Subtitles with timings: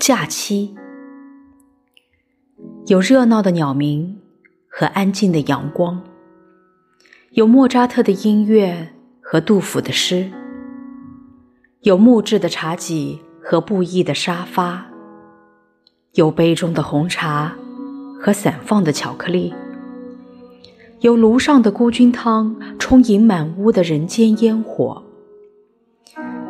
[0.00, 0.74] 假期，
[2.86, 4.18] 有热闹的鸟鸣
[4.66, 6.02] 和安静的阳光，
[7.32, 10.30] 有莫扎特的音乐和杜甫的诗，
[11.82, 14.86] 有木质的茶几和布艺的沙发，
[16.14, 17.54] 有杯中的红茶
[18.18, 19.52] 和散放的巧克力，
[21.00, 25.04] 有炉上的孤菌汤充盈满屋的人间烟火。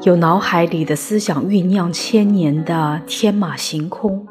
[0.02, 4.26] 有脑海里的思想酝酿千年的天马行空，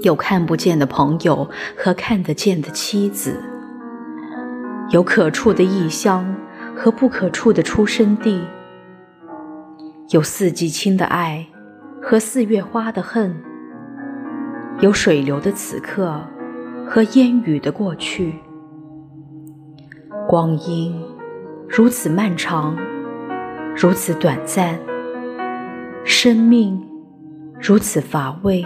[0.00, 3.40] 有看不见的朋友和看得见的妻子，
[4.90, 6.34] 有可触的异乡
[6.74, 8.42] 和不可触的出生地，
[10.10, 11.46] 有四季青的爱
[12.02, 13.40] 和四月花的恨，
[14.80, 16.20] 有水流的此刻
[16.88, 18.34] 和烟雨的过去。
[20.26, 20.92] 光阴
[21.68, 22.76] 如此漫长。
[23.78, 24.80] 如此短暂，
[26.02, 26.82] 生命
[27.60, 28.64] 如此乏味，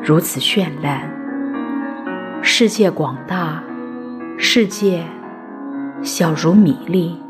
[0.00, 1.10] 如此绚烂。
[2.40, 3.64] 世界广大，
[4.38, 5.04] 世界
[6.04, 7.20] 小如米粒。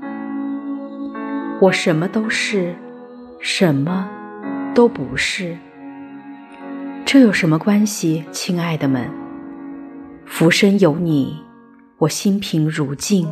[1.62, 2.76] 我什么都是，
[3.40, 4.06] 什么
[4.74, 5.56] 都不是。
[7.06, 9.08] 这有什么关系，亲爱的们？
[10.26, 11.42] 浮生有你，
[11.96, 13.26] 我心平如镜。